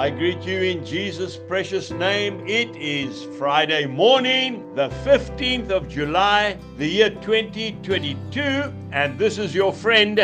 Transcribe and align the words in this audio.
I 0.00 0.08
greet 0.08 0.40
you 0.44 0.62
in 0.62 0.82
Jesus' 0.82 1.36
precious 1.36 1.90
name. 1.90 2.42
It 2.48 2.74
is 2.74 3.24
Friday 3.36 3.84
morning, 3.84 4.74
the 4.74 4.88
15th 5.04 5.68
of 5.68 5.90
July, 5.90 6.56
the 6.78 6.86
year 6.86 7.10
2022, 7.10 8.40
and 8.92 9.18
this 9.18 9.36
is 9.36 9.54
your 9.54 9.74
friend 9.74 10.18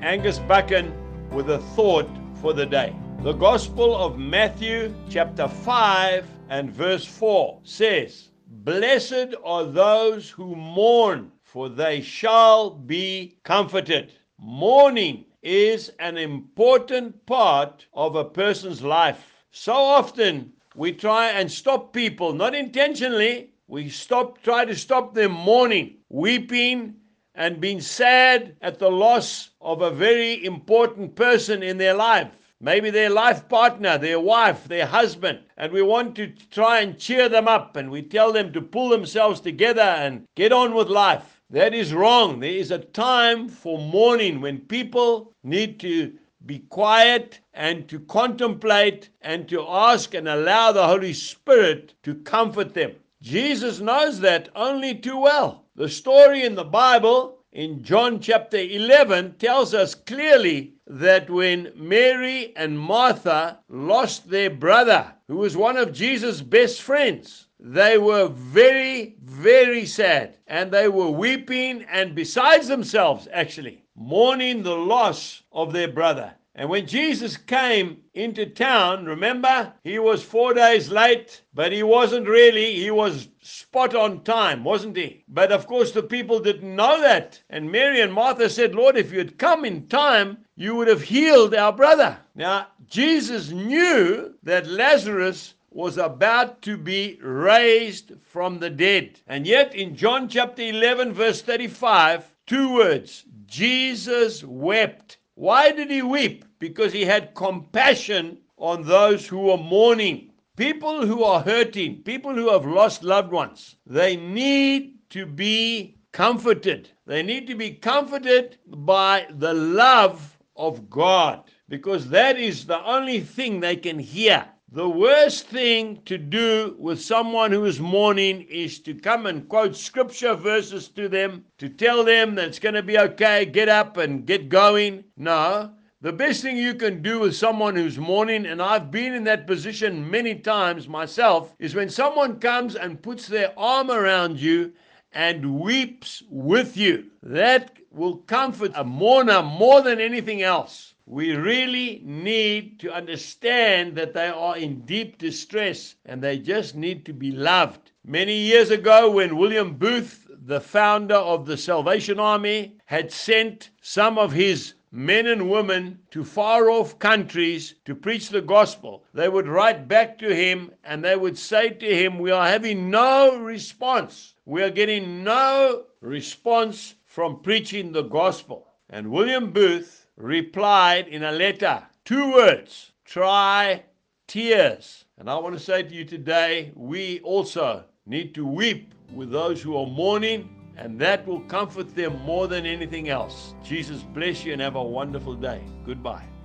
Angus 0.00 0.38
Buchan 0.38 0.94
with 1.30 1.50
a 1.50 1.58
thought 1.76 2.08
for 2.40 2.54
the 2.54 2.64
day. 2.64 2.96
The 3.22 3.34
Gospel 3.34 3.94
of 3.94 4.18
Matthew, 4.18 4.94
chapter 5.10 5.46
5, 5.46 6.26
and 6.48 6.70
verse 6.70 7.04
4 7.04 7.60
says, 7.64 8.30
Blessed 8.46 9.34
are 9.44 9.66
those 9.66 10.30
who 10.30 10.56
mourn, 10.56 11.32
for 11.42 11.68
they 11.68 12.00
shall 12.00 12.70
be 12.70 13.36
comforted. 13.44 14.10
Mourning 14.38 15.26
is 15.42 15.90
an 15.98 16.16
important 16.16 17.24
part 17.26 17.86
of 17.94 18.16
a 18.16 18.24
person's 18.24 18.82
life. 18.82 19.44
So 19.50 19.72
often 19.72 20.52
we 20.74 20.92
try 20.92 21.30
and 21.30 21.50
stop 21.50 21.92
people, 21.92 22.32
not 22.32 22.54
intentionally, 22.54 23.50
we 23.66 23.88
stop 23.90 24.42
try 24.42 24.64
to 24.64 24.74
stop 24.74 25.14
them 25.14 25.32
mourning, 25.32 25.98
weeping 26.08 26.96
and 27.34 27.60
being 27.60 27.80
sad 27.80 28.56
at 28.62 28.78
the 28.78 28.90
loss 28.90 29.50
of 29.60 29.82
a 29.82 29.90
very 29.90 30.44
important 30.44 31.14
person 31.14 31.62
in 31.62 31.78
their 31.78 31.94
life. 31.94 32.28
Maybe 32.60 32.90
their 32.90 33.10
life 33.10 33.48
partner, 33.48 33.98
their 33.98 34.18
wife, 34.18 34.64
their 34.64 34.86
husband, 34.86 35.38
and 35.56 35.72
we 35.72 35.82
want 35.82 36.16
to 36.16 36.26
try 36.50 36.80
and 36.80 36.98
cheer 36.98 37.28
them 37.28 37.46
up 37.46 37.76
and 37.76 37.90
we 37.90 38.02
tell 38.02 38.32
them 38.32 38.52
to 38.52 38.60
pull 38.60 38.88
themselves 38.88 39.40
together 39.40 39.82
and 39.82 40.26
get 40.34 40.52
on 40.52 40.74
with 40.74 40.88
life. 40.88 41.37
That 41.50 41.72
is 41.72 41.94
wrong. 41.94 42.40
There 42.40 42.50
is 42.50 42.70
a 42.70 42.78
time 42.78 43.48
for 43.48 43.78
mourning 43.78 44.42
when 44.42 44.58
people 44.58 45.32
need 45.42 45.80
to 45.80 46.12
be 46.44 46.58
quiet 46.58 47.40
and 47.54 47.88
to 47.88 48.00
contemplate 48.00 49.08
and 49.22 49.48
to 49.48 49.66
ask 49.66 50.12
and 50.12 50.28
allow 50.28 50.72
the 50.72 50.86
Holy 50.86 51.14
Spirit 51.14 51.94
to 52.02 52.16
comfort 52.16 52.74
them. 52.74 52.92
Jesus 53.22 53.80
knows 53.80 54.20
that 54.20 54.50
only 54.54 54.94
too 54.94 55.18
well. 55.18 55.64
The 55.74 55.88
story 55.88 56.44
in 56.44 56.54
the 56.54 56.64
Bible 56.64 57.38
in 57.52 57.82
John 57.82 58.20
chapter 58.20 58.58
11 58.58 59.36
tells 59.38 59.72
us 59.72 59.94
clearly 59.94 60.74
that 60.86 61.30
when 61.30 61.72
Mary 61.74 62.52
and 62.56 62.78
Martha 62.78 63.58
lost 63.70 64.28
their 64.28 64.50
brother, 64.50 65.14
who 65.28 65.38
was 65.38 65.56
one 65.56 65.78
of 65.78 65.94
Jesus' 65.94 66.42
best 66.42 66.82
friends, 66.82 67.47
they 67.60 67.98
were 67.98 68.28
very, 68.28 69.16
very 69.22 69.84
sad 69.84 70.38
and 70.46 70.70
they 70.70 70.88
were 70.88 71.10
weeping 71.10 71.84
and 71.90 72.14
besides 72.14 72.68
themselves, 72.68 73.26
actually, 73.32 73.84
mourning 73.96 74.62
the 74.62 74.76
loss 74.76 75.42
of 75.52 75.72
their 75.72 75.88
brother. 75.88 76.34
And 76.54 76.68
when 76.68 76.88
Jesus 76.88 77.36
came 77.36 78.02
into 78.14 78.44
town, 78.44 79.06
remember, 79.06 79.72
he 79.84 80.00
was 80.00 80.24
four 80.24 80.54
days 80.54 80.88
late, 80.90 81.42
but 81.54 81.70
he 81.70 81.84
wasn't 81.84 82.26
really, 82.26 82.74
he 82.74 82.90
was 82.90 83.28
spot 83.42 83.94
on 83.94 84.24
time, 84.24 84.64
wasn't 84.64 84.96
he? 84.96 85.22
But 85.28 85.52
of 85.52 85.68
course, 85.68 85.92
the 85.92 86.02
people 86.02 86.40
didn't 86.40 86.74
know 86.74 87.00
that. 87.00 87.40
And 87.48 87.70
Mary 87.70 88.00
and 88.00 88.12
Martha 88.12 88.50
said, 88.50 88.74
Lord, 88.74 88.96
if 88.96 89.12
you 89.12 89.18
had 89.18 89.38
come 89.38 89.64
in 89.64 89.86
time, 89.86 90.38
you 90.56 90.74
would 90.74 90.88
have 90.88 91.02
healed 91.02 91.54
our 91.54 91.72
brother. 91.72 92.18
Now, 92.34 92.66
Jesus 92.86 93.50
knew 93.50 94.34
that 94.42 94.66
Lazarus 94.66 95.54
was 95.78 95.96
about 95.96 96.60
to 96.60 96.76
be 96.76 97.16
raised 97.22 98.10
from 98.20 98.58
the 98.58 98.68
dead. 98.68 99.20
And 99.28 99.46
yet, 99.46 99.76
in 99.76 99.94
John 99.94 100.28
chapter 100.28 100.60
11, 100.60 101.12
verse 101.12 101.40
35, 101.40 102.34
two 102.48 102.74
words 102.74 103.24
Jesus 103.46 104.42
wept. 104.42 105.18
Why 105.36 105.70
did 105.70 105.88
he 105.88 106.02
weep? 106.02 106.44
Because 106.58 106.92
he 106.92 107.04
had 107.04 107.36
compassion 107.36 108.38
on 108.56 108.82
those 108.82 109.24
who 109.28 109.50
are 109.50 109.56
mourning. 109.56 110.32
People 110.56 111.06
who 111.06 111.22
are 111.22 111.42
hurting, 111.42 112.02
people 112.02 112.34
who 112.34 112.50
have 112.50 112.66
lost 112.66 113.04
loved 113.04 113.30
ones, 113.30 113.76
they 113.86 114.16
need 114.16 114.98
to 115.10 115.26
be 115.26 115.96
comforted. 116.10 116.90
They 117.06 117.22
need 117.22 117.46
to 117.46 117.54
be 117.54 117.70
comforted 117.70 118.58
by 118.66 119.28
the 119.30 119.54
love 119.54 120.40
of 120.56 120.90
God 120.90 121.44
because 121.68 122.08
that 122.08 122.36
is 122.36 122.66
the 122.66 122.84
only 122.84 123.20
thing 123.20 123.60
they 123.60 123.76
can 123.76 124.00
hear. 124.00 124.44
The 124.70 124.86
worst 124.86 125.46
thing 125.46 126.02
to 126.04 126.18
do 126.18 126.76
with 126.78 127.00
someone 127.00 127.52
who 127.52 127.64
is 127.64 127.80
mourning 127.80 128.42
is 128.50 128.80
to 128.80 128.92
come 128.92 129.24
and 129.24 129.48
quote 129.48 129.74
scripture 129.74 130.34
verses 130.34 130.88
to 130.88 131.08
them, 131.08 131.46
to 131.56 131.70
tell 131.70 132.04
them 132.04 132.34
that 132.34 132.48
it's 132.48 132.58
going 132.58 132.74
to 132.74 132.82
be 132.82 132.98
okay, 132.98 133.46
get 133.46 133.70
up 133.70 133.96
and 133.96 134.26
get 134.26 134.50
going. 134.50 135.04
No. 135.16 135.72
The 136.02 136.12
best 136.12 136.42
thing 136.42 136.58
you 136.58 136.74
can 136.74 137.00
do 137.00 137.18
with 137.18 137.34
someone 137.34 137.76
who's 137.76 137.96
mourning, 137.96 138.44
and 138.44 138.60
I've 138.60 138.90
been 138.90 139.14
in 139.14 139.24
that 139.24 139.46
position 139.46 140.10
many 140.10 140.34
times 140.34 140.86
myself, 140.86 141.54
is 141.58 141.74
when 141.74 141.88
someone 141.88 142.38
comes 142.38 142.76
and 142.76 143.00
puts 143.00 143.26
their 143.26 143.58
arm 143.58 143.90
around 143.90 144.38
you 144.38 144.74
and 145.14 145.60
weeps 145.60 146.22
with 146.28 146.76
you. 146.76 147.06
That 147.22 147.78
will 147.90 148.18
comfort 148.18 148.72
a 148.74 148.84
mourner 148.84 149.42
more 149.42 149.80
than 149.80 149.98
anything 149.98 150.42
else 150.42 150.92
we 151.10 151.34
really 151.34 152.02
need 152.04 152.78
to 152.78 152.92
understand 152.92 153.96
that 153.96 154.12
they 154.12 154.28
are 154.28 154.58
in 154.58 154.82
deep 154.82 155.16
distress 155.16 155.94
and 156.04 156.22
they 156.22 156.38
just 156.38 156.74
need 156.74 157.06
to 157.06 157.14
be 157.14 157.32
loved. 157.32 157.92
Many 158.04 158.36
years 158.36 158.70
ago, 158.70 159.10
when 159.10 159.38
William 159.38 159.72
Booth, 159.72 160.26
the 160.28 160.60
founder 160.60 161.14
of 161.14 161.46
the 161.46 161.56
Salvation 161.56 162.20
Army, 162.20 162.76
had 162.84 163.10
sent 163.10 163.70
some 163.80 164.18
of 164.18 164.32
his 164.32 164.74
men 164.92 165.26
and 165.26 165.48
women 165.48 165.98
to 166.10 166.24
far 166.24 166.68
off 166.68 166.98
countries 166.98 167.76
to 167.86 167.94
preach 167.94 168.28
the 168.28 168.42
gospel, 168.42 169.04
they 169.14 169.30
would 169.30 169.48
write 169.48 169.88
back 169.88 170.18
to 170.18 170.34
him 170.34 170.70
and 170.84 171.02
they 171.02 171.16
would 171.16 171.38
say 171.38 171.70
to 171.70 171.86
him, 171.86 172.18
We 172.18 172.30
are 172.30 172.46
having 172.46 172.90
no 172.90 173.38
response. 173.38 174.34
We 174.44 174.62
are 174.62 174.70
getting 174.70 175.24
no 175.24 175.84
response 176.02 176.96
from 177.06 177.40
preaching 177.40 177.92
the 177.92 178.02
gospel. 178.02 178.66
And 178.90 179.10
William 179.10 179.52
Booth 179.52 180.07
replied 180.18 181.08
in 181.08 181.22
a 181.22 181.32
letter, 181.32 181.82
two 182.04 182.32
words 182.32 182.92
try 183.04 183.82
tears. 184.26 185.04
And 185.16 185.30
I 185.30 185.36
want 185.38 185.56
to 185.56 185.60
say 185.60 185.82
to 185.82 185.94
you 185.94 186.04
today, 186.04 186.72
we 186.74 187.20
also 187.20 187.84
need 188.06 188.34
to 188.34 188.46
weep 188.46 188.94
with 189.12 189.30
those 189.30 189.62
who 189.62 189.76
are 189.76 189.86
mourning, 189.86 190.54
and 190.76 190.98
that 191.00 191.26
will 191.26 191.40
comfort 191.42 191.94
them 191.94 192.20
more 192.22 192.46
than 192.46 192.66
anything 192.66 193.08
else. 193.08 193.54
Jesus 193.64 194.02
bless 194.02 194.44
you 194.44 194.52
and 194.52 194.62
have 194.62 194.76
a 194.76 194.82
wonderful 194.82 195.34
day. 195.34 195.62
Goodbye. 195.84 196.37